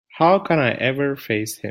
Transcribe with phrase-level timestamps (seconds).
[0.17, 1.59] How can I ever face him?